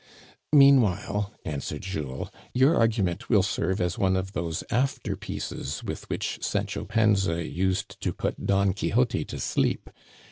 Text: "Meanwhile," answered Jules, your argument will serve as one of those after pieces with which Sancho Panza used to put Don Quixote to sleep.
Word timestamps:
"Meanwhile," 0.51 1.31
answered 1.45 1.83
Jules, 1.83 2.29
your 2.55 2.75
argument 2.75 3.29
will 3.29 3.43
serve 3.43 3.79
as 3.79 3.99
one 3.99 4.17
of 4.17 4.31
those 4.33 4.63
after 4.71 5.15
pieces 5.15 5.83
with 5.83 6.09
which 6.09 6.43
Sancho 6.43 6.85
Panza 6.85 7.45
used 7.47 8.01
to 8.01 8.11
put 8.11 8.47
Don 8.47 8.73
Quixote 8.73 9.23
to 9.25 9.39
sleep. 9.39 9.91